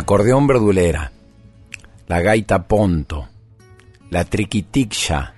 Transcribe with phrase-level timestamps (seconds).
[0.00, 1.12] Acordeón verdulera,
[2.06, 3.28] la gaita ponto,
[4.08, 5.34] la triquitixa,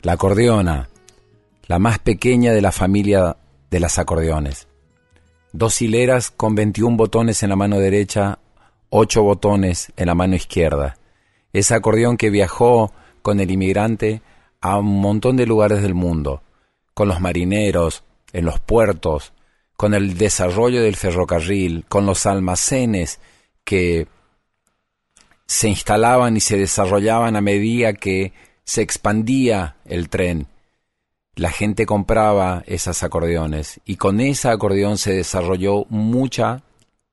[0.00, 0.88] la acordeona,
[1.66, 3.36] la más pequeña de la familia
[3.70, 4.66] de las acordeones.
[5.52, 8.38] Dos hileras con 21 botones en la mano derecha,
[8.88, 10.96] ocho botones en la mano izquierda.
[11.52, 14.22] Ese acordeón que viajó con el inmigrante
[14.62, 16.42] a un montón de lugares del mundo,
[16.94, 19.34] con los marineros, en los puertos,
[19.76, 23.20] con el desarrollo del ferrocarril, con los almacenes
[23.64, 24.06] que
[25.46, 28.32] se instalaban y se desarrollaban a medida que
[28.64, 30.48] se expandía el tren.
[31.34, 36.62] La gente compraba esas acordeones y con esa acordeón se desarrolló mucha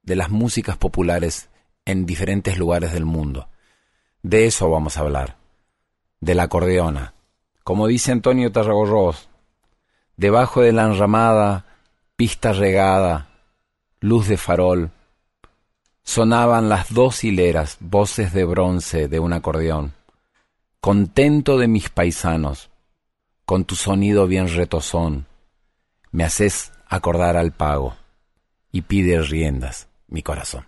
[0.03, 1.49] de las músicas populares
[1.85, 3.47] en diferentes lugares del mundo.
[4.21, 5.37] De eso vamos a hablar,
[6.19, 7.15] de la acordeona.
[7.63, 9.29] Como dice Antonio Tarragorros,
[10.17, 11.65] debajo de la enramada
[12.15, 13.29] pista regada,
[13.99, 14.91] luz de farol,
[16.03, 19.93] sonaban las dos hileras, voces de bronce de un acordeón.
[20.79, 22.69] Contento de mis paisanos,
[23.45, 25.27] con tu sonido bien retozón,
[26.11, 27.95] me haces acordar al pago
[28.71, 30.67] y pide riendas mi corazón.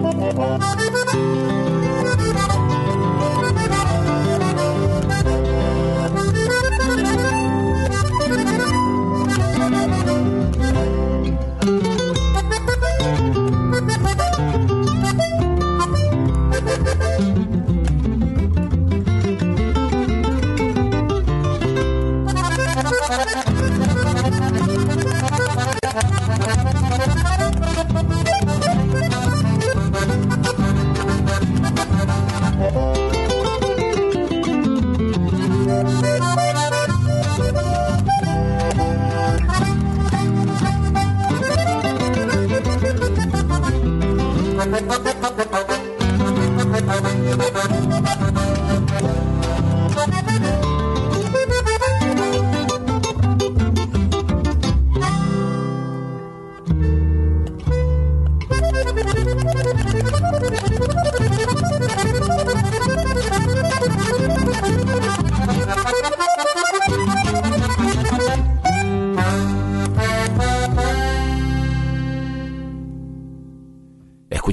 [0.00, 1.67] Thank you.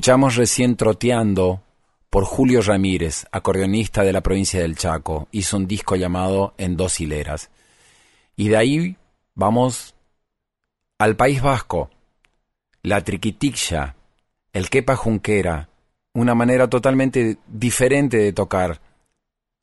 [0.06, 1.64] Escuchamos recién Troteando
[2.12, 5.28] por Julio Ramírez, acordeonista de la provincia del Chaco.
[5.32, 7.50] Hizo un disco llamado En dos hileras.
[8.36, 8.98] Y de ahí
[9.34, 9.96] vamos
[11.00, 11.90] al País Vasco,
[12.84, 13.96] la triquitixa,
[14.54, 15.70] el quepa junquera,
[16.14, 18.82] una manera totalmente diferente de tocar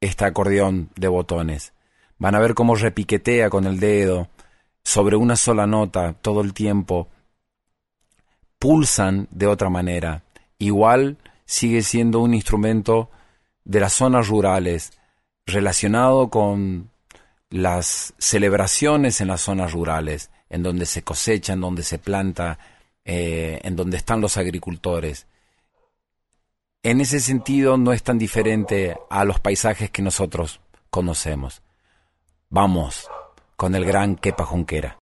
[0.01, 1.73] este acordeón de botones.
[2.19, 4.29] Van a ver cómo repiquetea con el dedo
[4.83, 7.07] sobre una sola nota todo el tiempo
[8.63, 10.23] pulsan de otra manera.
[10.63, 13.11] Igual sigue siendo un instrumento
[13.65, 14.93] de las zonas rurales,
[15.45, 16.89] relacionado con
[17.51, 22.61] las celebraciones en las zonas rurales, en donde se cosecha, en donde se planta,
[23.05, 25.27] eh, en donde están los agricultores.
[26.85, 30.61] En ese sentido no es tan diferente a los paisajes que nosotros
[30.91, 31.61] conocemos.
[32.51, 33.11] Vamos
[33.57, 35.02] con el gran Kepa Junquera.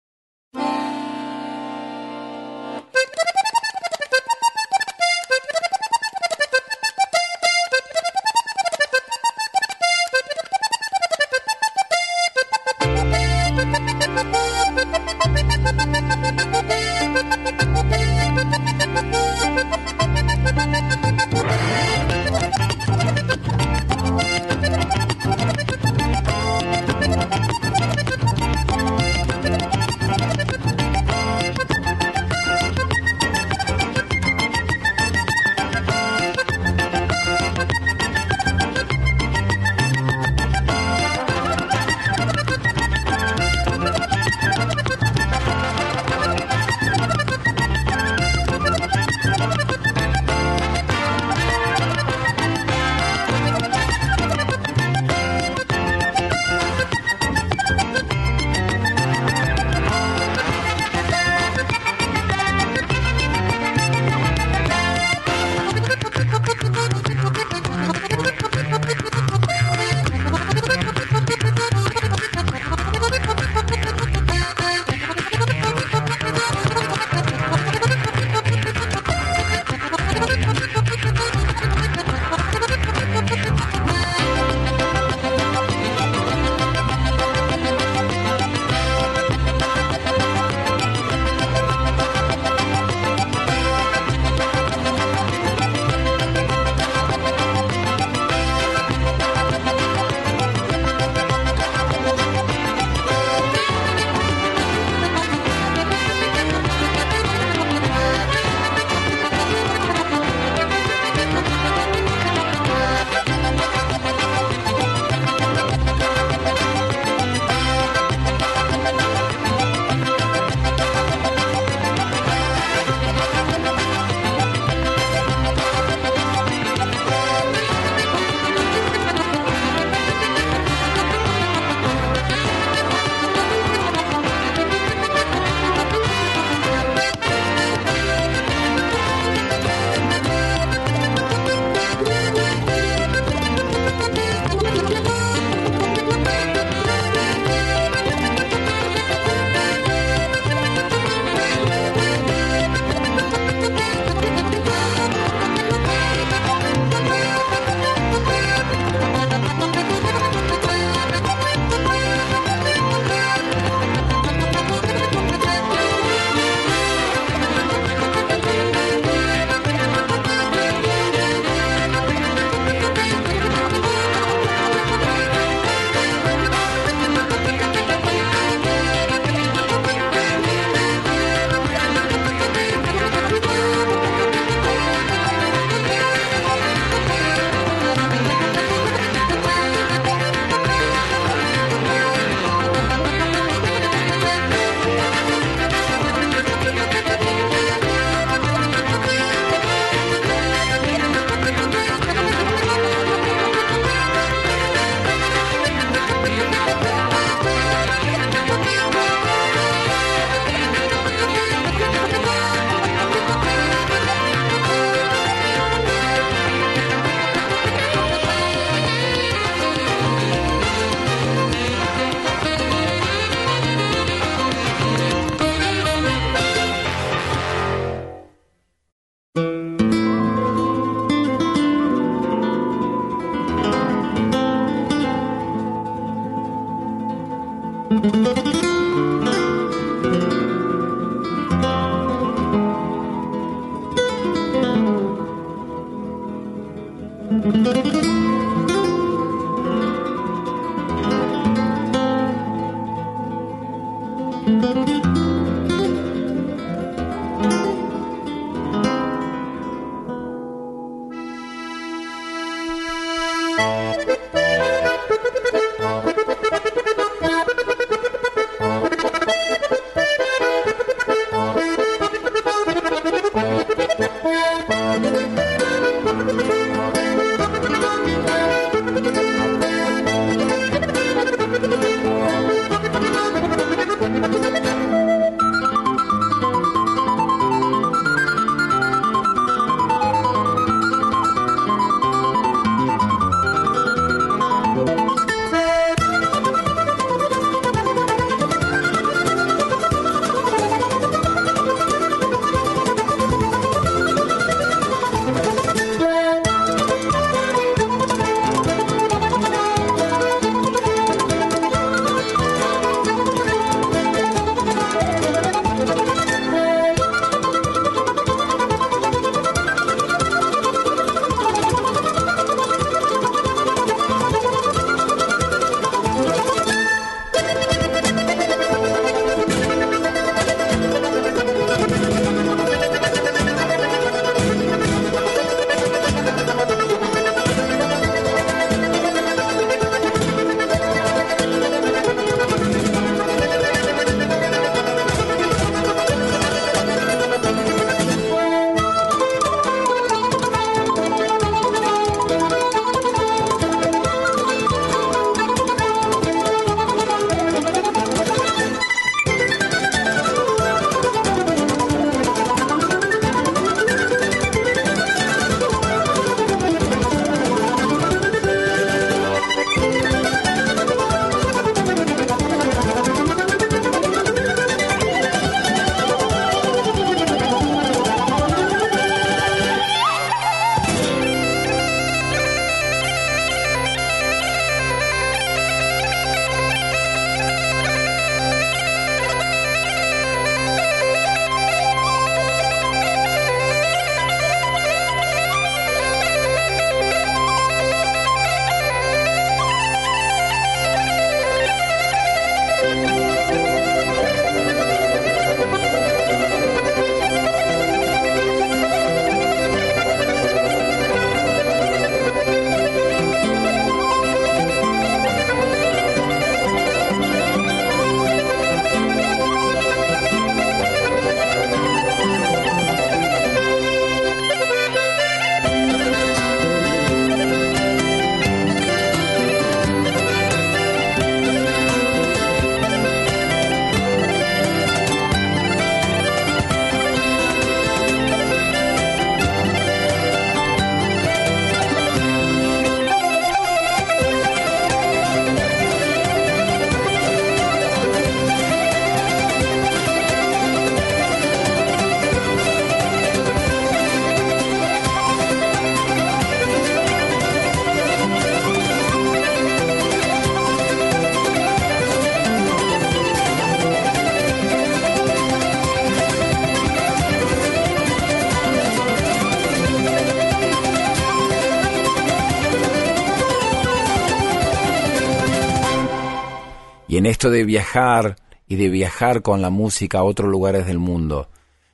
[477.26, 478.36] Esto de viajar
[478.68, 481.48] y de viajar con la música a otros lugares del mundo,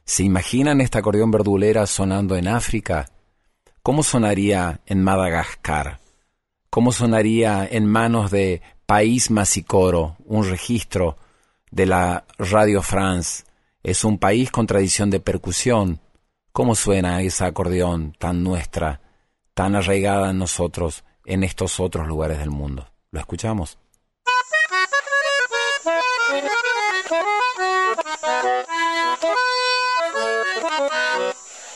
[0.05, 3.09] ¿se imaginan este acordeón verdulera sonando en África?
[3.83, 6.01] ¿Cómo sonaría en Madagascar?
[6.69, 11.17] ¿Cómo sonaría en manos de País Masicoro, un registro
[11.71, 13.45] de la Radio France?
[13.83, 16.01] Es un país con tradición de percusión.
[16.53, 19.01] ¿Cómo suena ese acordeón tan nuestra,
[19.55, 22.87] tan arraigada en nosotros, en estos otros lugares del mundo?
[23.11, 23.79] ¿Lo escuchamos?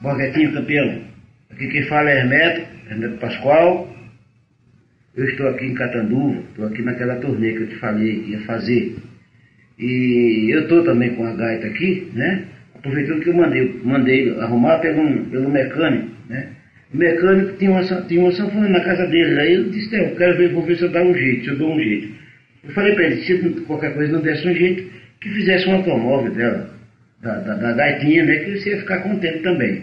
[0.00, 1.02] Borguetinho Campeão.
[1.50, 3.94] Aqui quem fala é Hermeto, Hermeto Pascoal.
[5.16, 8.40] Eu estou aqui em Catanduva, estou aqui naquela turnê que eu te falei que ia
[8.40, 8.96] fazer.
[9.78, 12.44] E eu estou também com a gaita aqui, né?
[12.74, 16.48] Aproveitando que eu mandei, mandei arrumar pelo, pelo mecânico, né?
[16.92, 20.36] O mecânico tinha uma, tinha uma sanfona na casa dele, aí ele disse, eu quero
[20.36, 22.08] ver, vou ver se eu dou um jeito, se eu dou um jeito.
[22.64, 26.32] Eu falei para ele, se qualquer coisa não desse um jeito, que fizesse um automóvel
[26.32, 26.73] dela,
[27.24, 28.36] da, da, da gaitinha, né?
[28.36, 29.82] Que você ia ficar contente também.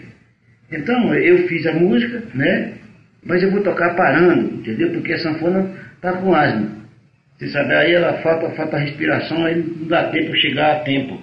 [0.70, 2.72] Então eu fiz a música, né?
[3.24, 4.90] Mas eu vou tocar parando, entendeu?
[4.90, 6.82] Porque a sanfona tá com asma.
[7.36, 11.20] Você sabe, aí ela falta, falta respiração, aí não dá tempo chegar a tempo.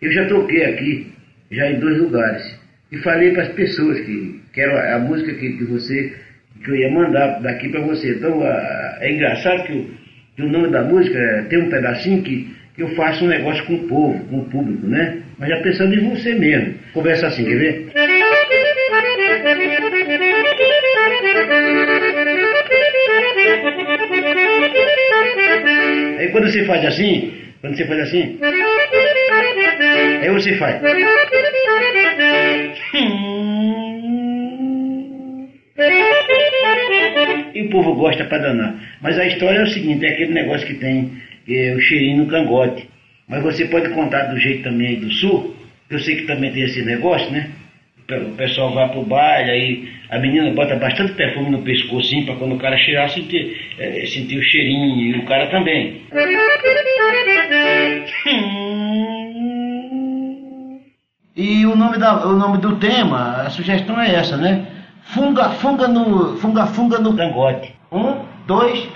[0.00, 1.12] Eu já toquei aqui,
[1.50, 2.60] já em dois lugares.
[2.92, 6.14] E falei para as pessoas que, que era a música que, que você
[6.62, 8.14] que eu ia mandar daqui para você.
[8.14, 9.90] Então a, é engraçado que o,
[10.36, 13.64] que o nome da música é, tem um pedacinho que, que eu faço um negócio
[13.66, 15.22] com o povo, com o público, né?
[15.38, 16.74] Mas já pensando em você mesmo.
[16.92, 17.92] Conversa assim, quer ver?
[26.18, 28.38] Aí quando você faz assim, quando você faz assim,
[30.22, 30.80] aí você faz.
[37.54, 38.74] E o povo gosta pra danar.
[39.00, 41.12] Mas a história é o seguinte, é aquele negócio que tem
[41.48, 42.88] é, o cheirinho no cangote.
[43.28, 45.54] Mas você pode contar do jeito também aí do sul,
[45.90, 47.50] eu sei que também tem esse negócio, né?
[48.10, 52.54] O pessoal vai pro baile, aí a menina bota bastante perfume no pescoço, para quando
[52.54, 56.02] o cara cheirar, sentir, é, sentir o cheirinho, e o cara também.
[61.36, 64.66] E o nome, da, o nome do tema, a sugestão é essa, né?
[65.14, 67.74] Funga, funga no, funga, funga no cangote.
[67.90, 68.86] Um, dois,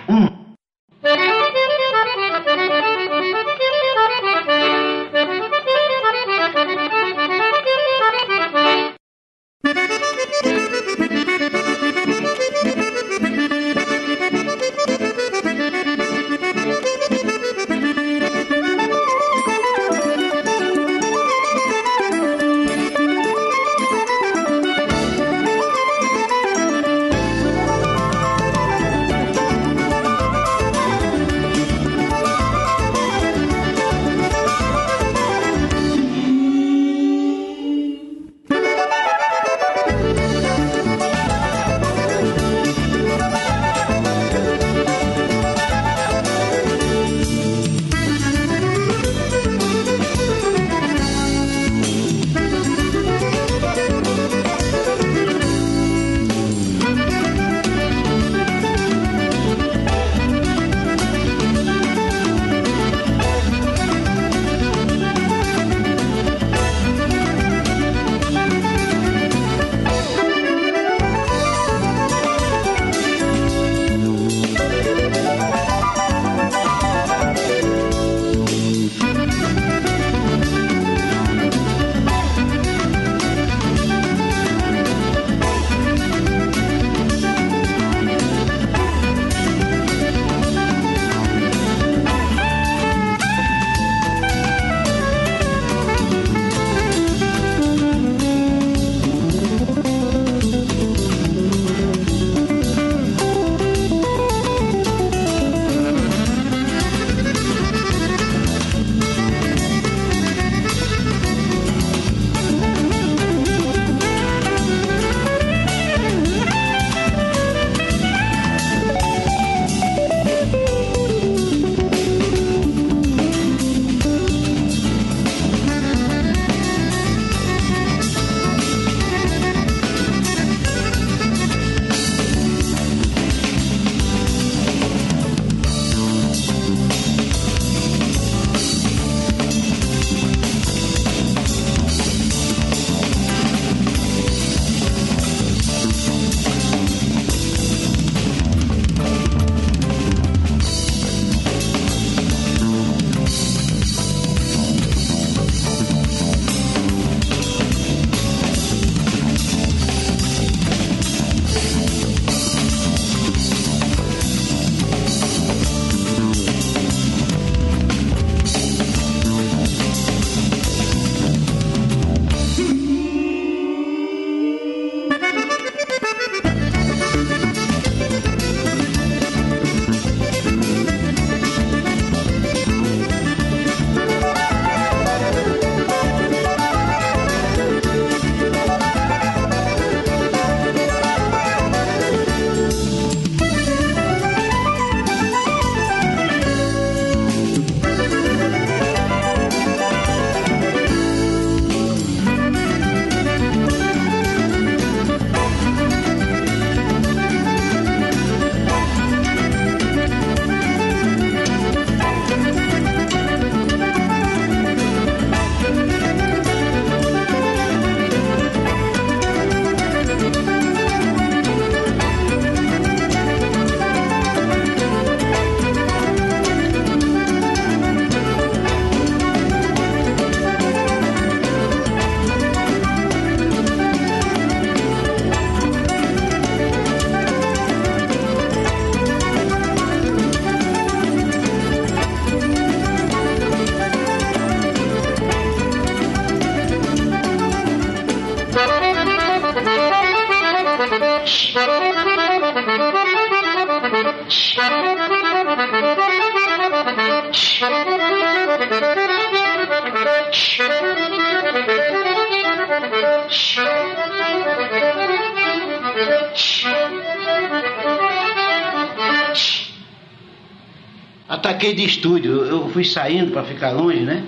[272.93, 274.25] saindo para ficar longe, né?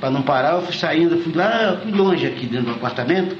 [0.00, 3.36] Para não parar, eu fui saindo, fui lá, fui longe aqui dentro do apartamento.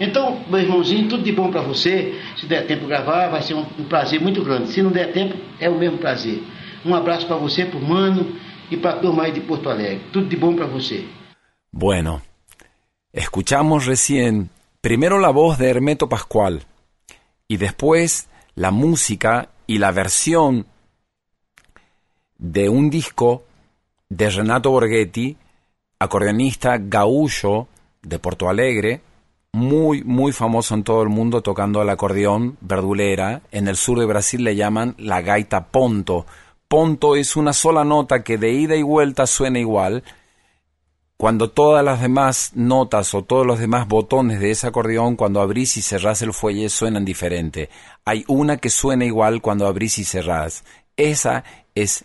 [0.00, 2.18] Então, meu irmãozinho, tudo de bom para você.
[2.36, 4.68] Se der tempo gravar, vai ser um, um, prazer muito grande.
[4.68, 6.42] Se não der tempo, é o mesmo prazer.
[6.84, 8.34] Um abraço para você, para o Mano
[8.70, 10.00] e para a turma aí de Porto Alegre.
[10.12, 11.04] Tudo de bom para você.
[11.70, 12.22] Bueno,
[13.12, 14.50] Escuchamos recién
[14.82, 16.66] primero la voz de Hermeto Pascual
[17.48, 20.66] y después la música y la versión
[22.36, 23.44] de un disco
[24.08, 25.36] de Renato Borghetti,
[25.98, 27.68] acordeonista gaullo
[28.02, 29.02] de Porto Alegre,
[29.52, 33.42] muy, muy famoso en todo el mundo tocando el acordeón verdulera.
[33.50, 36.26] En el sur de Brasil le llaman la gaita ponto.
[36.68, 40.04] Ponto es una sola nota que de ida y vuelta suena igual,
[41.16, 45.76] cuando todas las demás notas o todos los demás botones de ese acordeón, cuando abrís
[45.76, 47.70] y cerrás el fuelle, suenan diferente.
[48.04, 50.62] Hay una que suena igual cuando abrís y cerrás.
[50.96, 51.42] Esa
[51.74, 52.04] es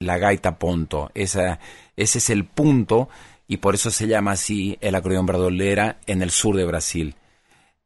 [0.00, 1.10] la gaita ponto.
[1.14, 1.58] Ese
[1.94, 3.08] es el punto
[3.46, 7.14] y por eso se llama así el acordeón verdolera en el sur de Brasil.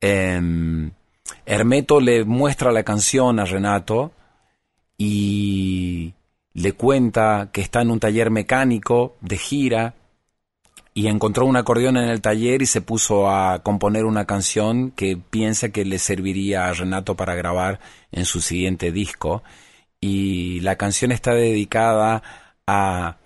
[0.01, 0.93] Em,
[1.45, 4.13] Hermeto le muestra la canción a Renato
[4.97, 6.15] y
[6.53, 9.95] le cuenta que está en un taller mecánico de gira
[10.93, 15.17] y encontró un acordeón en el taller y se puso a componer una canción que
[15.17, 17.81] piensa que le serviría a Renato para grabar
[18.13, 19.43] en su siguiente disco.
[20.07, 22.23] Y la canción está dedicada
[22.67, 23.17] a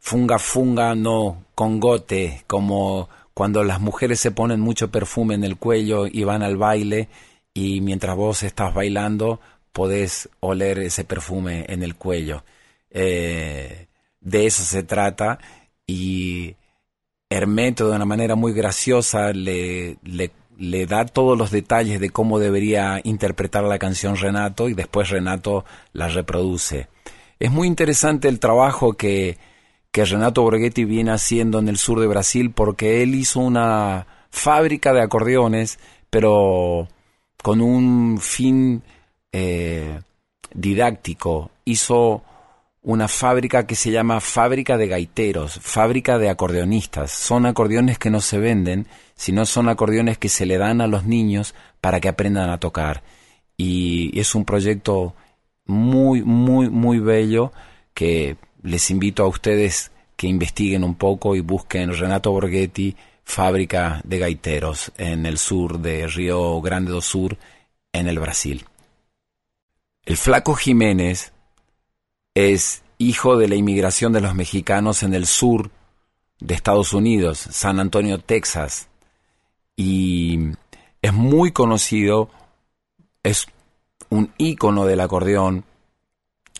[0.00, 6.06] funga funga no congote, como cuando las mujeres se ponen mucho perfume en el cuello
[6.06, 7.10] y van al baile
[7.52, 9.40] y mientras vos estás bailando
[9.72, 12.44] podés oler ese perfume en el cuello.
[12.88, 13.88] Eh,
[14.20, 15.38] de eso se trata
[15.86, 16.56] y
[17.28, 23.00] Hermeto de una manera muy graciosa le, le, da todos los detalles de cómo debería
[23.04, 26.88] interpretar la canción Renato y después Renato la reproduce.
[27.38, 29.38] Es muy interesante el trabajo que,
[29.90, 34.92] que Renato Borghetti viene haciendo en el sur de Brasil porque él hizo una fábrica
[34.92, 35.78] de acordeones,
[36.10, 36.88] pero
[37.42, 38.82] con un fin
[39.32, 40.00] eh,
[40.54, 41.50] didáctico.
[41.64, 42.22] Hizo
[42.82, 47.12] una fábrica que se llama Fábrica de Gaiteros, Fábrica de Acordeonistas.
[47.12, 51.04] Son acordeones que no se venden, sino son acordeones que se le dan a los
[51.04, 53.02] niños para que aprendan a tocar.
[53.56, 55.14] Y es un proyecto
[55.66, 57.52] muy, muy, muy bello
[57.94, 64.18] que les invito a ustedes que investiguen un poco y busquen Renato Borghetti, Fábrica de
[64.18, 67.36] Gaiteros, en el sur de Río Grande do Sur,
[67.92, 68.64] en el Brasil.
[70.04, 71.32] El flaco Jiménez
[72.34, 75.70] es hijo de la inmigración de los mexicanos en el sur
[76.40, 78.88] de Estados Unidos, San Antonio, Texas,
[79.76, 80.38] y
[81.00, 82.30] es muy conocido,
[83.22, 83.46] es
[84.10, 85.64] un ícono del acordeón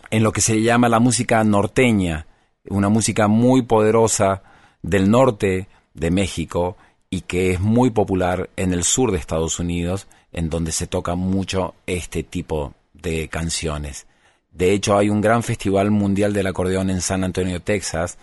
[0.09, 2.27] en lo que se llama la música norteña,
[2.69, 4.43] una música muy poderosa
[4.81, 6.77] del norte de México
[7.09, 11.15] y que es muy popular en el sur de Estados Unidos, en donde se toca
[11.15, 14.07] mucho este tipo de canciones.
[14.51, 18.17] De hecho, hay un gran festival mundial del acordeón en San Antonio, Texas.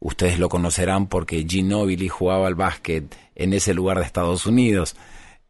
[0.00, 4.96] Ustedes lo conocerán porque Ginobili jugaba al básquet en ese lugar de Estados Unidos.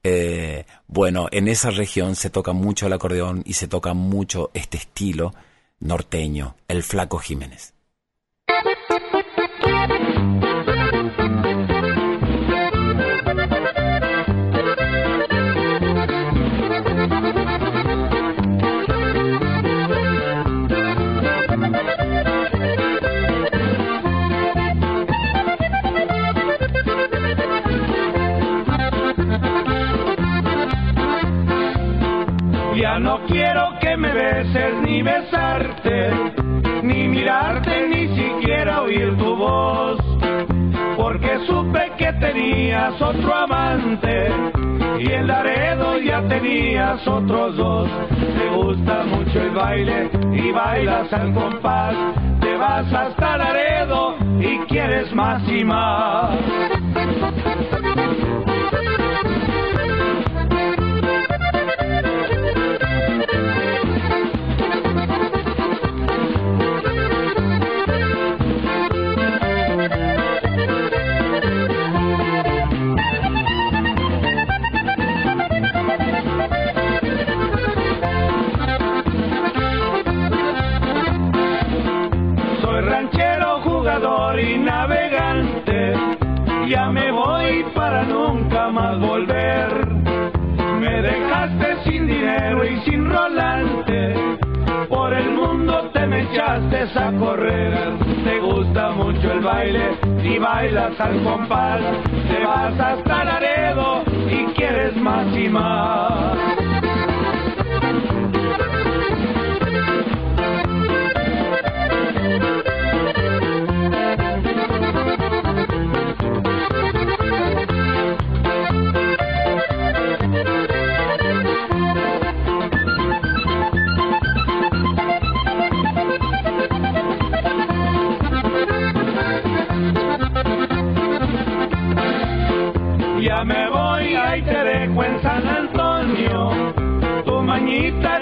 [0.02, 4.76] Eh, bueno, en esa región se toca mucho el acordeón y se toca mucho este
[4.76, 5.32] estilo
[5.80, 7.75] norteño, el Flaco Jiménez.
[32.98, 36.10] No quiero que me beses ni besarte,
[36.82, 39.98] ni mirarte, ni siquiera oír tu voz,
[40.96, 44.30] porque supe que tenías otro amante
[44.98, 47.88] y en Laredo ya tenías otros dos.
[48.10, 51.94] Te gusta mucho el baile y bailas al compás,
[52.40, 56.36] te vas hasta Laredo y quieres más y más.
[84.38, 85.94] Y navegante,
[86.68, 89.86] ya me voy para nunca más volver.
[90.78, 94.14] Me dejaste sin dinero y sin rolante,
[94.90, 97.96] por el mundo te me echaste a correr.
[98.24, 101.80] Te gusta mucho el baile y bailas al compás,
[102.28, 106.65] te vas hasta Laredo y quieres más y más.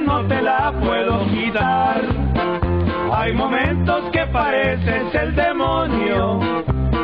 [0.01, 2.01] No te la puedo quitar.
[3.13, 6.41] Hay momentos que pareces el demonio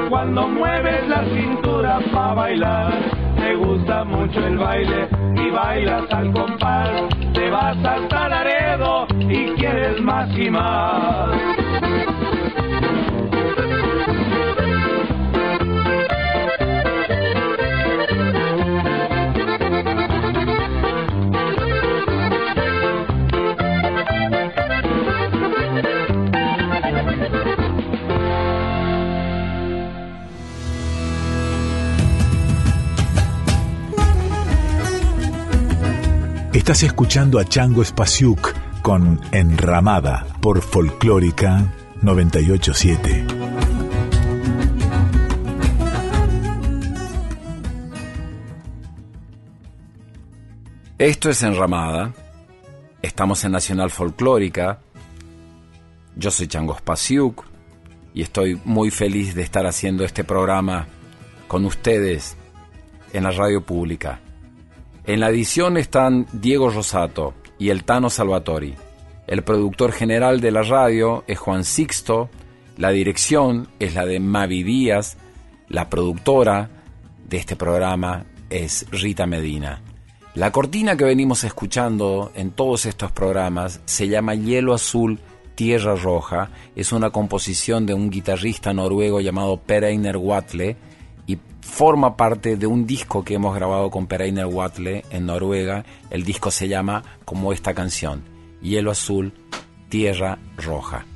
[0.08, 2.92] cuando mueves la cintura para bailar.
[3.36, 6.90] Te gusta mucho el baile y bailas al compás.
[7.32, 11.59] Te vas hasta Laredo y quieres más y más.
[36.70, 41.64] Estás escuchando a Chango Spasiuk con Enramada por Folclórica
[42.00, 43.26] 987.
[50.96, 52.14] Esto es Enramada.
[53.02, 54.78] Estamos en Nacional Folclórica.
[56.14, 57.46] Yo soy Chango Spasiuk
[58.14, 60.86] y estoy muy feliz de estar haciendo este programa
[61.48, 62.36] con ustedes
[63.12, 64.20] en la radio pública.
[65.10, 68.76] En la edición están Diego Rosato y el Tano Salvatori.
[69.26, 72.30] El productor general de la radio es Juan Sixto.
[72.76, 75.16] La dirección es la de Mavi Díaz.
[75.66, 76.70] La productora
[77.28, 79.82] de este programa es Rita Medina.
[80.36, 85.18] La cortina que venimos escuchando en todos estos programas se llama Hielo Azul,
[85.56, 86.50] Tierra Roja.
[86.76, 90.76] Es una composición de un guitarrista noruego llamado Per Einar Watle
[91.60, 95.84] forma parte de un disco que hemos grabado con Per Einar Watle en Noruega.
[96.10, 98.24] El disco se llama como esta canción,
[98.60, 99.32] Hielo Azul,
[99.88, 101.06] Tierra Roja.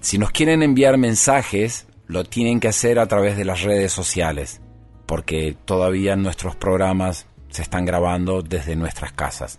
[0.00, 4.60] Si nos quieren enviar mensajes, lo tienen que hacer a través de las redes sociales,
[5.06, 9.58] porque todavía nuestros programas se están grabando desde nuestras casas.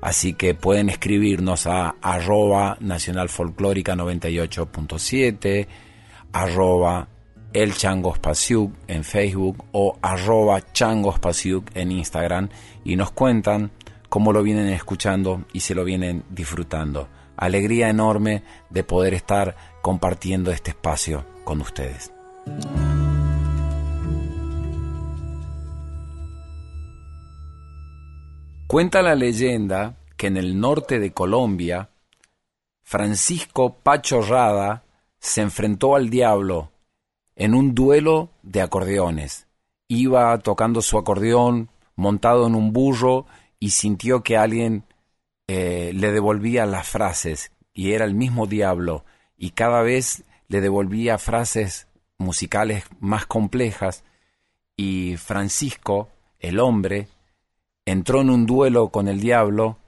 [0.00, 5.66] Así que pueden escribirnos a arroba nacionalfolclórica 98.7,
[6.32, 7.08] arroba
[7.52, 12.48] el Changospasiuk en Facebook o arroba Changospasiuk en Instagram
[12.84, 13.70] y nos cuentan
[14.08, 17.08] cómo lo vienen escuchando y se lo vienen disfrutando.
[17.36, 22.12] Alegría enorme de poder estar compartiendo este espacio con ustedes.
[28.66, 31.90] Cuenta la leyenda que en el norte de Colombia,
[32.82, 34.84] Francisco Pacho Rada
[35.18, 36.72] se enfrentó al diablo
[37.36, 39.46] en un duelo de acordeones.
[39.88, 43.26] Iba tocando su acordeón montado en un burro
[43.60, 44.84] y sintió que alguien
[45.46, 49.04] eh, le devolvía las frases y era el mismo diablo
[49.36, 51.86] y cada vez le devolvía frases
[52.18, 54.02] musicales más complejas
[54.76, 57.08] y Francisco, el hombre,
[57.84, 59.78] entró en un duelo con el diablo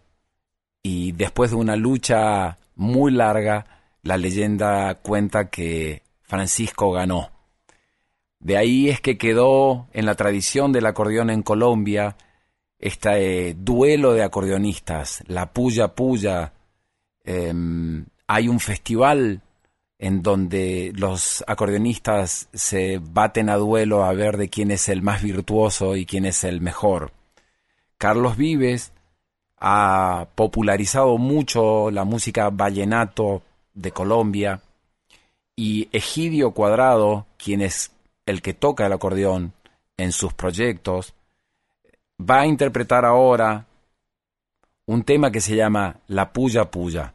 [0.83, 3.67] y después de una lucha muy larga,
[4.03, 7.38] la leyenda cuenta que Francisco ganó.
[8.40, 12.16] De ahí es que quedó en la tradición del acordeón en Colombia
[12.79, 16.53] este duelo de acordeonistas, la Puya Puya.
[17.24, 19.42] Em, hay un festival
[19.98, 25.22] en donde los acordeonistas se baten a duelo a ver de quién es el más
[25.22, 27.12] virtuoso y quién es el mejor.
[27.96, 28.92] Carlos Vives
[29.59, 33.42] ha popularizado mucho la música vallenato
[33.74, 34.61] de Colombia
[35.57, 37.90] y Egidio Cuadrado, quien es
[38.29, 39.55] el que toca el acordeón
[39.97, 41.14] en sus proyectos,
[42.21, 43.67] va a interpretar ahora
[44.87, 47.14] un tema que se llama La Puya Puya.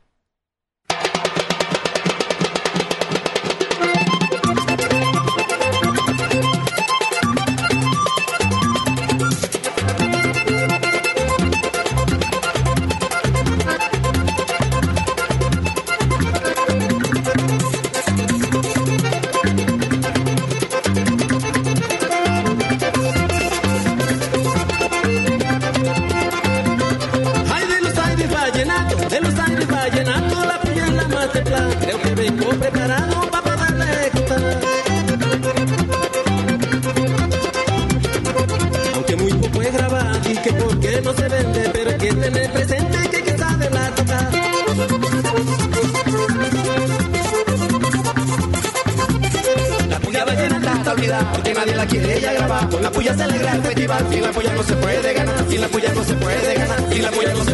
[51.31, 52.69] Porque nadie la quiere ella grabar.
[52.69, 55.61] Con la puya se alegra el festival, sin la puya no se puede ganar, sin
[55.61, 57.52] la puya no se puede ganar, sin la puya no se puede ganar,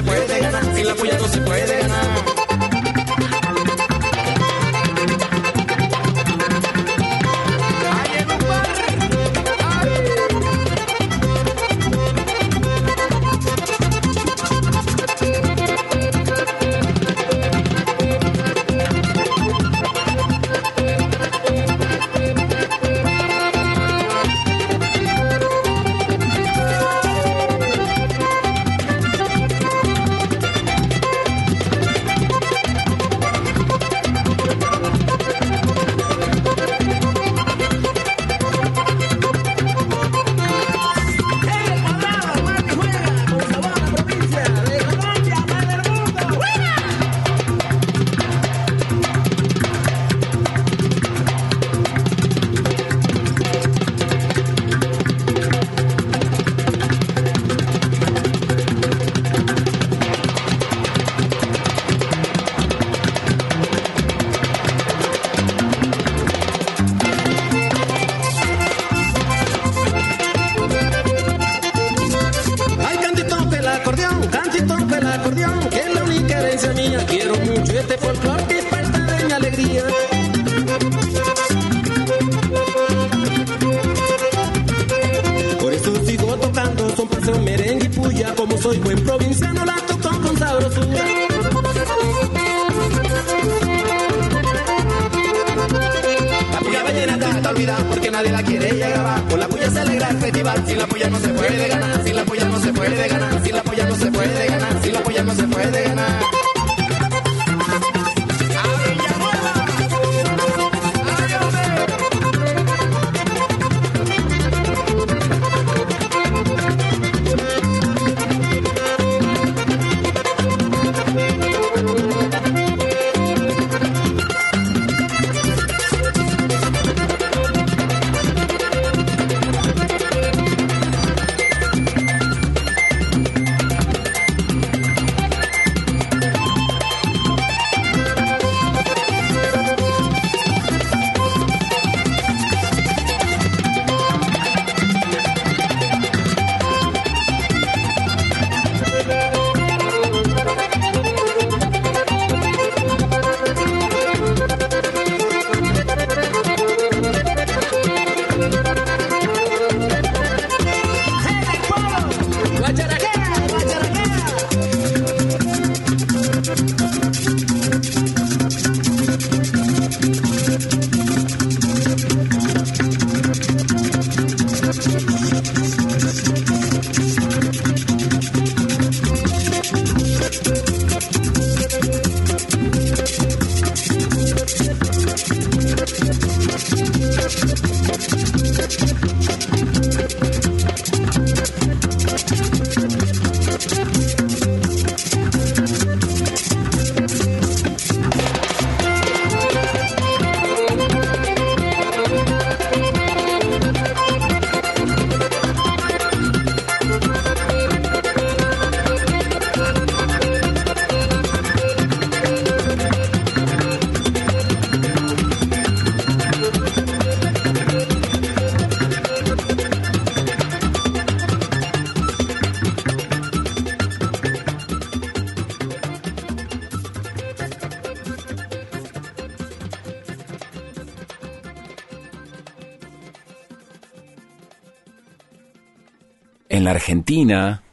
[236.69, 237.63] Argentina,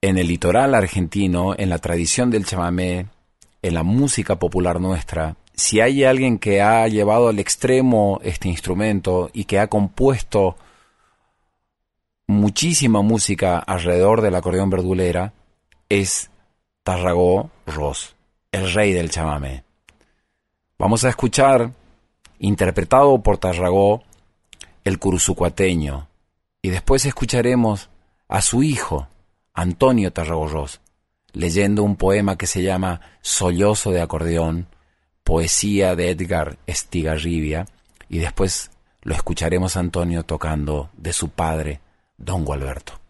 [0.00, 3.06] en el litoral argentino, en la tradición del chamamé,
[3.62, 9.28] en la música popular nuestra, si hay alguien que ha llevado al extremo este instrumento
[9.32, 10.56] y que ha compuesto
[12.28, 15.32] muchísima música alrededor del acordeón verdulera,
[15.88, 16.30] es
[16.84, 18.14] Tarragó Ross,
[18.52, 19.64] el rey del chamamé.
[20.78, 21.72] Vamos a escuchar,
[22.38, 24.02] interpretado por Tarragó,
[24.84, 26.07] el curuzucuateño,
[26.62, 27.90] y después escucharemos
[28.28, 29.08] a su hijo,
[29.54, 30.80] Antonio Tarragorros,
[31.32, 34.68] leyendo un poema que se llama Sollozo de acordeón,
[35.24, 37.66] poesía de Edgar Estigarribia,
[38.08, 38.70] y después
[39.02, 41.80] lo escucharemos a Antonio tocando de su padre,
[42.16, 43.00] Don Gualberto.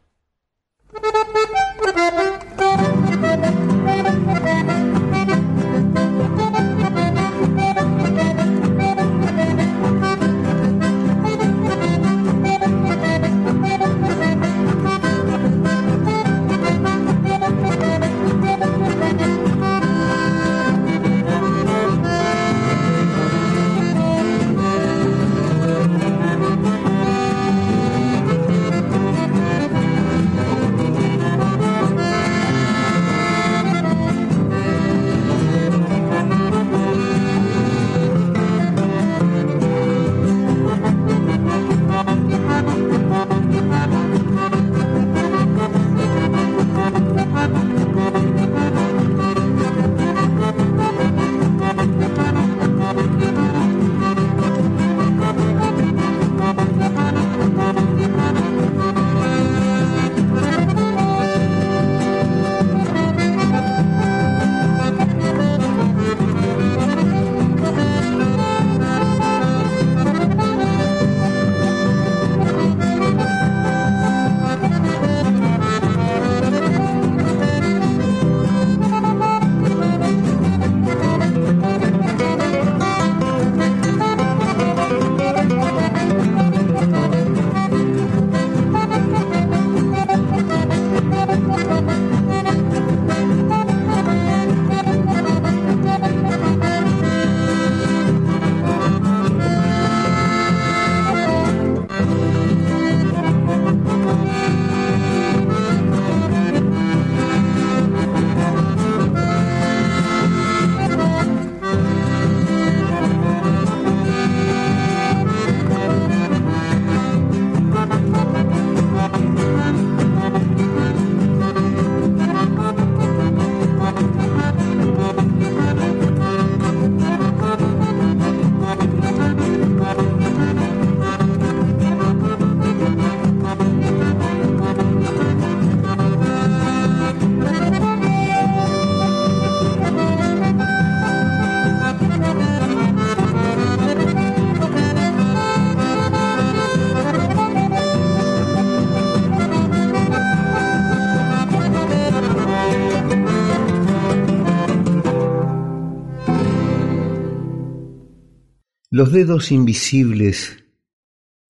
[158.91, 160.64] Los dedos invisibles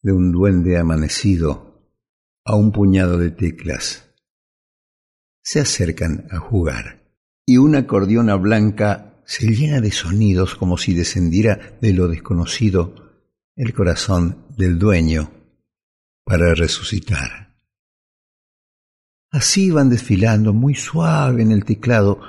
[0.03, 1.89] de un duende amanecido
[2.45, 4.13] a un puñado de teclas
[5.41, 7.09] se acercan a jugar
[7.47, 13.23] y una acordeona blanca se llena de sonidos como si descendiera de lo desconocido
[13.55, 15.31] el corazón del dueño
[16.25, 17.57] para resucitar.
[19.31, 22.21] Así van desfilando muy suave en el teclado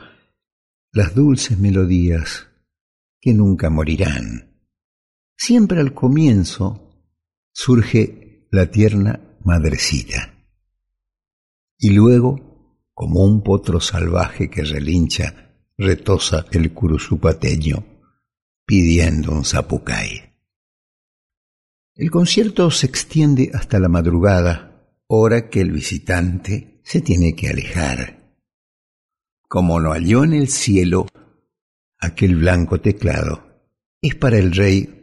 [0.91, 2.47] las dulces melodías
[3.19, 4.48] que nunca morirán.
[5.41, 7.07] Siempre al comienzo
[7.53, 10.33] surge la tierna madrecita.
[11.77, 17.85] Y luego, como un potro salvaje que relincha, retosa el curuzupateño
[18.65, 20.35] pidiendo un zapucay.
[21.95, 28.35] El concierto se extiende hasta la madrugada, hora que el visitante se tiene que alejar.
[29.47, 31.07] Como no halló en el cielo
[31.97, 33.71] aquel blanco teclado,
[34.01, 34.98] es para el rey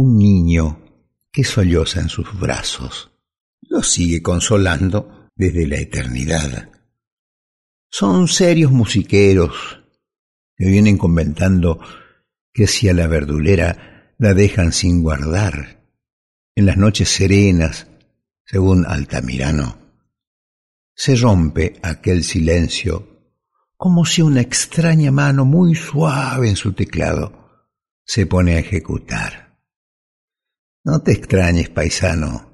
[0.00, 0.80] un niño
[1.30, 3.10] que solloza en sus brazos.
[3.60, 6.70] Lo sigue consolando desde la eternidad.
[7.90, 9.82] Son serios musiqueros
[10.56, 11.80] que vienen comentando
[12.52, 15.84] que si a la verdulera la dejan sin guardar,
[16.54, 17.86] en las noches serenas,
[18.46, 19.78] según Altamirano,
[20.94, 23.06] se rompe aquel silencio
[23.76, 27.66] como si una extraña mano muy suave en su teclado
[28.04, 29.49] se pone a ejecutar.
[30.82, 32.50] No te extrañes, paisano,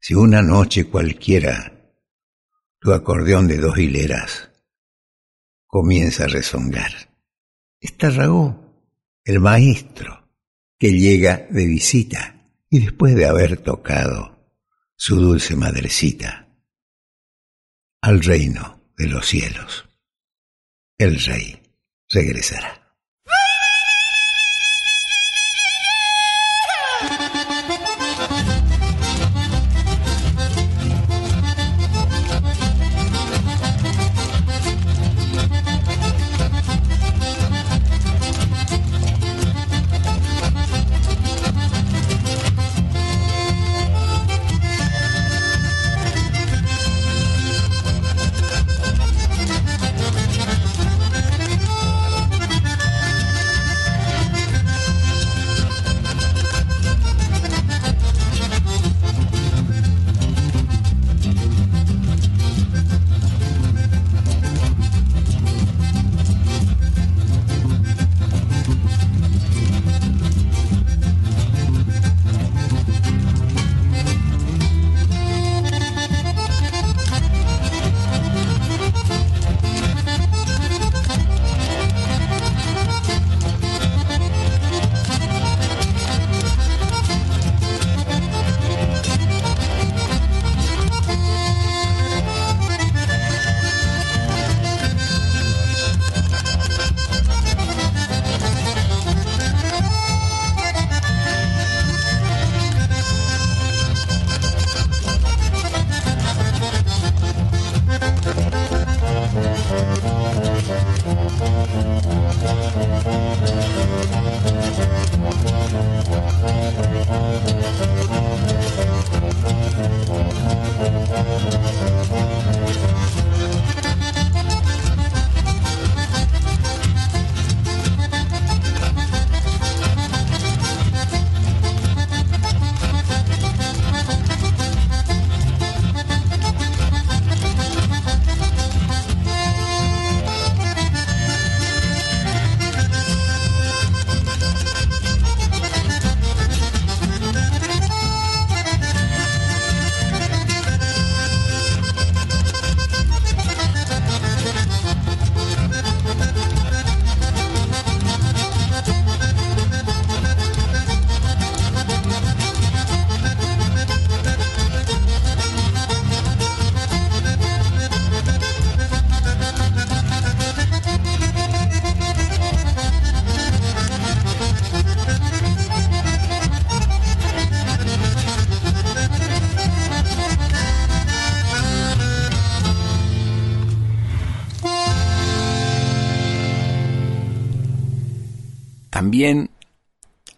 [0.00, 1.72] si una noche cualquiera
[2.78, 4.50] tu acordeón de dos hileras
[5.66, 6.92] comienza a rezongar.
[7.78, 8.90] Está Ragó,
[9.24, 10.28] el maestro,
[10.78, 14.56] que llega de visita y después de haber tocado
[14.96, 16.48] su dulce madrecita
[18.00, 19.88] al reino de los cielos,
[20.98, 21.62] el rey
[22.08, 22.81] regresará.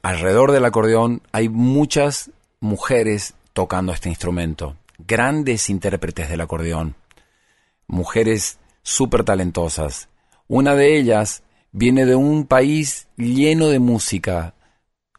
[0.04, 2.30] Alrededor del acordeón hay muchas
[2.60, 6.94] mujeres tocando este instrumento, grandes intérpretes del acordeón,
[7.86, 10.10] mujeres súper talentosas.
[10.46, 11.42] Una de ellas
[11.72, 14.52] viene de un país lleno de música,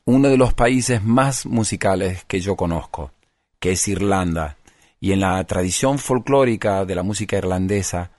[0.05, 3.11] uno de los países más musicales que yo conozco,
[3.59, 4.57] que es Irlanda.
[4.99, 8.11] Y en la tradición folclórica de la música irlandesa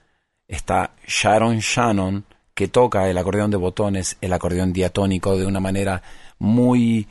[0.49, 6.03] está Sharon Shannon, que toca el acordeón de botones, el acordeón diatónico de una manera
[6.39, 7.07] muy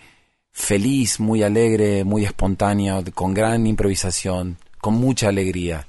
[0.53, 5.87] feliz, muy alegre, muy espontánea, con gran improvisación, con mucha alegría.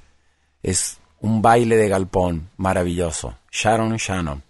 [0.62, 3.38] Es un baile de galpón maravilloso.
[3.50, 4.42] Sharon Shannon.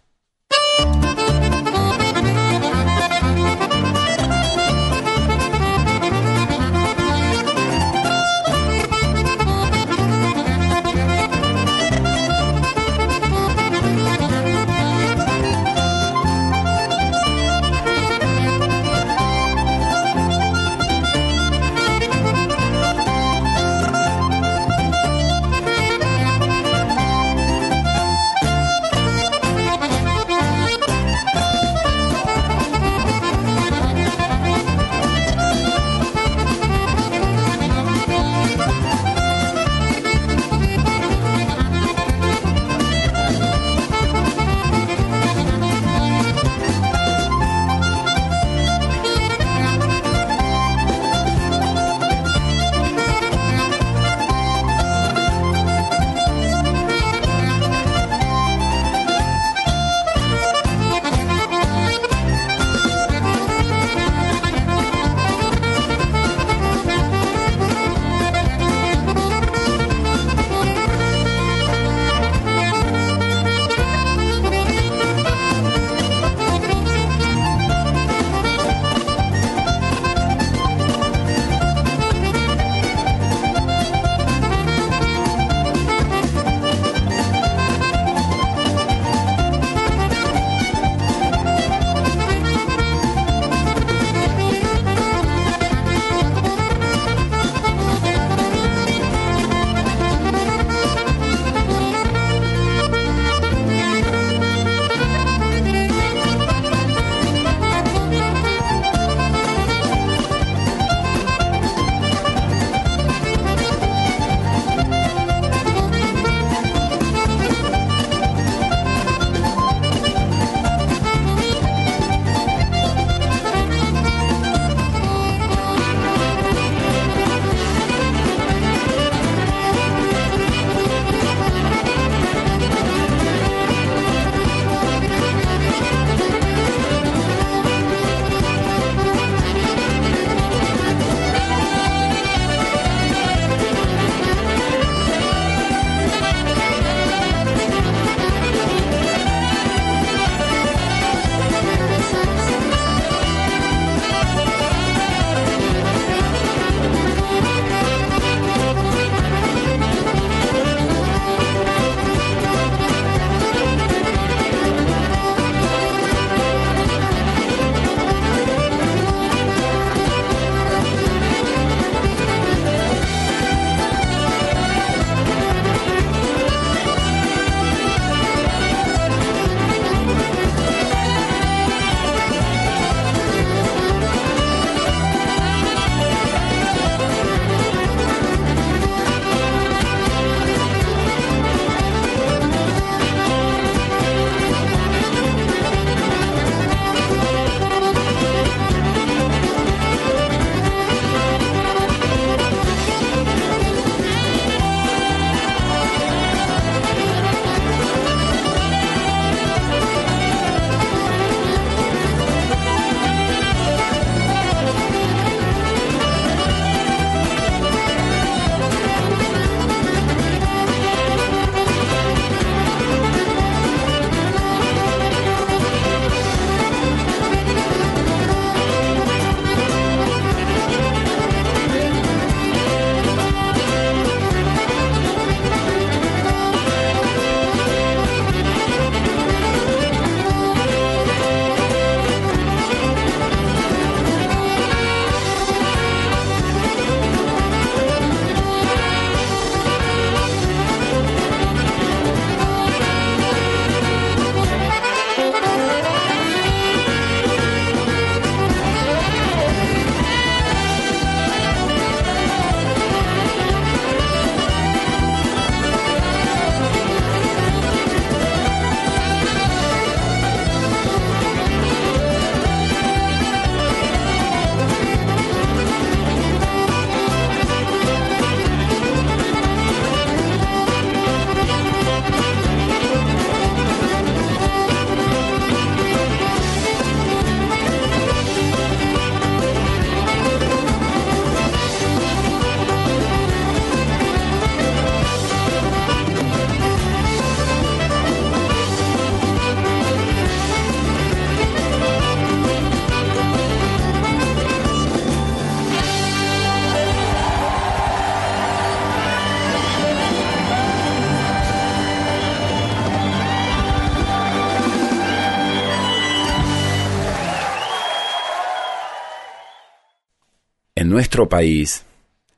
[321.18, 321.84] Nuestro país,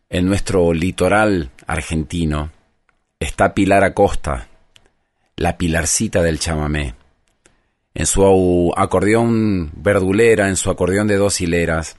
[0.08, 2.50] en nuestro litoral argentino,
[3.18, 4.48] está Pilar Acosta,
[5.36, 6.94] la pilarcita del chamamé.
[7.92, 11.98] En su acordeón verdulera, en su acordeón de dos hileras,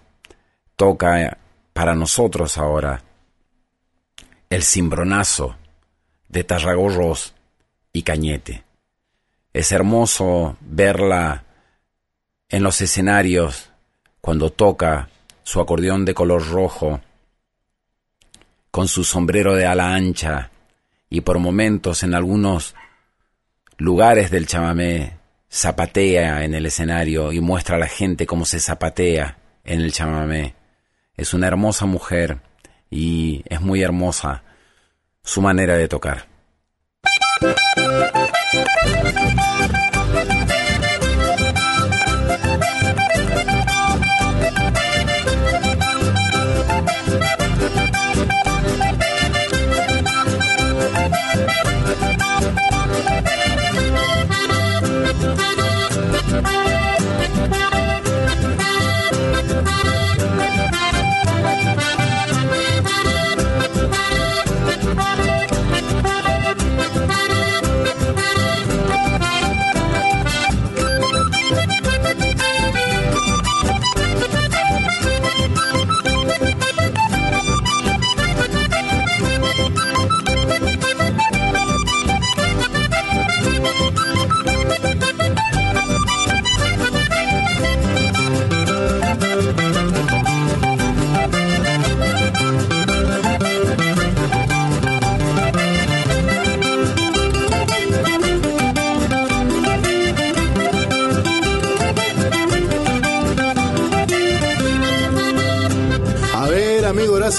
[0.76, 1.38] toca
[1.72, 3.04] para nosotros ahora
[4.50, 5.58] el cimbronazo
[6.30, 7.36] de Tarragorros
[7.94, 8.64] y Cañete.
[9.54, 11.44] Es hermoso verla
[12.50, 13.70] en los escenarios
[14.20, 15.11] cuando toca
[15.44, 17.02] su acordeón de color rojo,
[18.70, 20.52] con su sombrero de ala ancha
[21.10, 22.76] y por momentos en algunos
[23.78, 25.20] lugares del chamamé
[25.52, 30.56] zapatea en el escenario y muestra a la gente cómo se zapatea en el chamamé.
[31.18, 32.40] Es una hermosa mujer
[32.90, 34.44] y es muy hermosa
[35.24, 36.28] su manera de tocar.
[48.14, 48.32] Thank
[53.36, 53.41] you.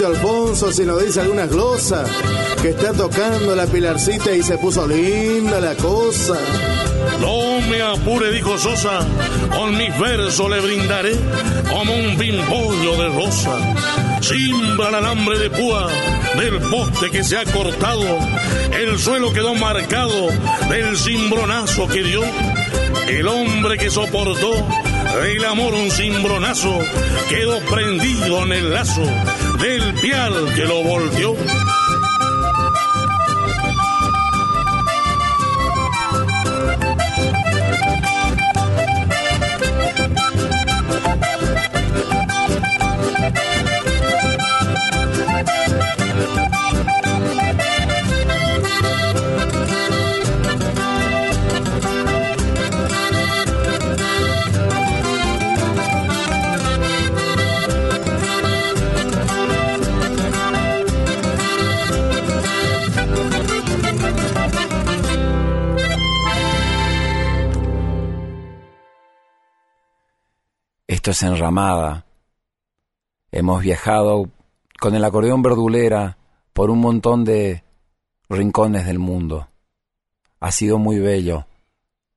[0.00, 2.08] Alfonso si nos dice algunas glosas,
[2.62, 6.34] que está tocando la pilarcita y se puso linda la cosa.
[7.20, 9.00] No me apure, dijo Sosa,
[9.54, 11.14] con mis versos le brindaré
[11.70, 13.58] como un pimpollo de rosa.
[14.22, 15.88] Simbra el alambre de púa
[16.38, 18.18] del poste que se ha cortado,
[18.72, 20.28] el suelo quedó marcado
[20.70, 22.22] del cimbronazo que dio.
[23.08, 24.52] El hombre que soportó
[25.22, 26.78] el amor un cimbronazo
[27.28, 29.02] quedó prendido en el lazo
[29.62, 31.36] del pial que lo volteó.
[71.02, 72.06] Esto es enramada.
[73.32, 74.30] Hemos viajado
[74.78, 76.16] con el acordeón verdulera
[76.52, 77.64] por un montón de
[78.28, 79.48] rincones del mundo.
[80.38, 81.48] Ha sido muy bello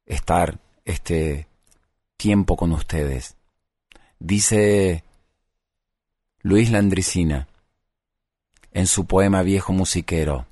[0.06, 1.48] estar este
[2.16, 3.38] tiempo con ustedes.
[4.20, 5.04] Dice
[6.44, 7.48] Luis Landricina
[8.72, 10.46] en su poema Viejo Musiquero,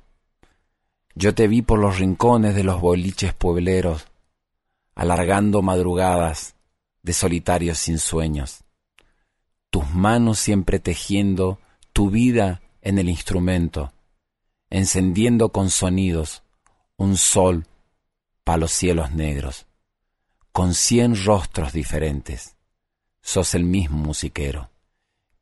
[1.13, 4.07] yo te vi por los rincones de los boliches puebleros,
[4.95, 6.55] alargando madrugadas
[7.03, 8.63] de solitarios sin sueños,
[9.69, 11.59] tus manos siempre tejiendo
[11.91, 13.91] tu vida en el instrumento,
[14.69, 16.43] encendiendo con sonidos
[16.97, 17.67] un sol
[18.43, 19.67] para los cielos negros,
[20.51, 22.55] con cien rostros diferentes.
[23.21, 24.69] Sos el mismo musiquero,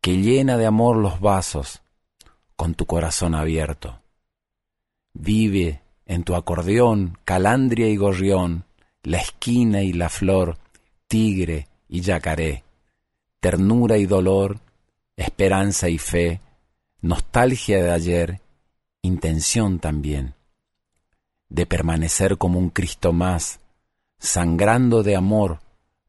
[0.01, 1.82] que llena de amor los vasos
[2.55, 4.01] con tu corazón abierto.
[5.14, 8.66] Vive en tu acordeón, calandria y gorrión,
[9.03, 10.57] la esquina y la flor,
[11.12, 12.64] tigre y yacaré,
[13.41, 14.62] ternura y dolor,
[15.18, 16.39] esperanza y fe,
[17.01, 18.41] nostalgia de ayer,
[19.01, 20.36] intención también,
[21.49, 23.59] de permanecer como un Cristo más,
[24.20, 25.59] sangrando de amor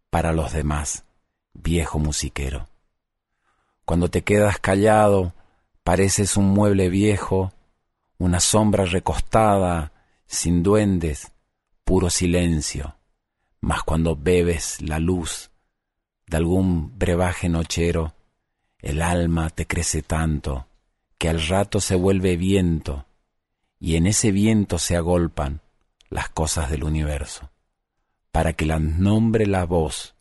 [0.08, 1.02] para los demás,
[1.52, 2.68] viejo musiquero.
[3.84, 5.34] Cuando te quedas callado,
[5.82, 7.52] pareces un mueble viejo,
[8.18, 9.90] una sombra recostada,
[10.28, 11.32] sin duendes,
[11.82, 12.94] puro silencio
[13.62, 15.50] mas cuando bebes la luz
[16.26, 18.14] de algún brebaje nochero,
[18.80, 20.66] el alma te crece tanto
[21.16, 23.06] que al rato se vuelve viento,
[23.78, 25.60] y en ese viento se agolpan
[26.10, 27.50] las cosas del universo,
[28.32, 30.16] para que las nombre la voz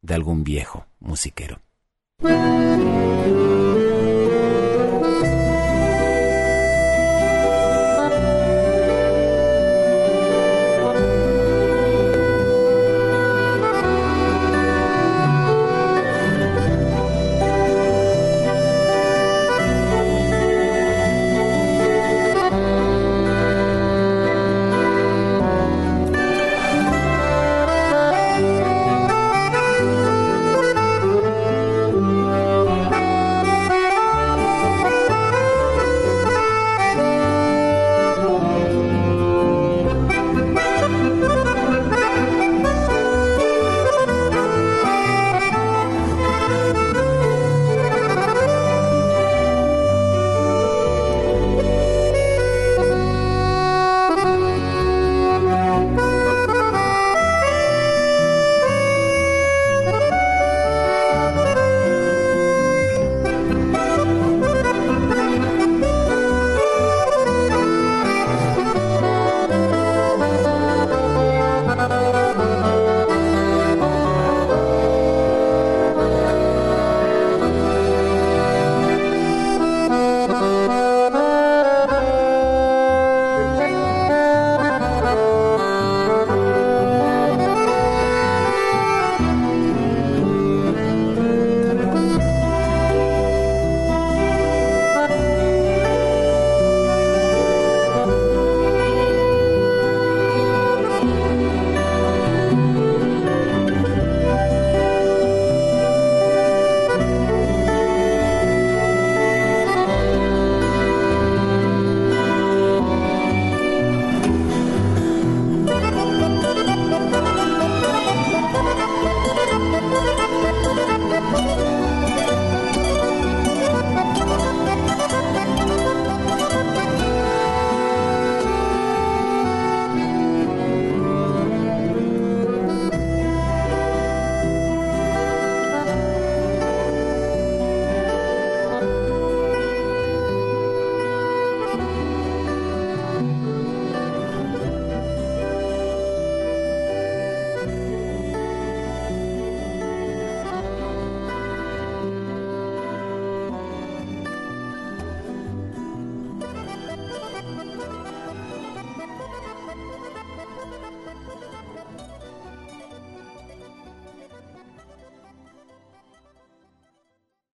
[0.00, 1.60] de algún viejo musiquero.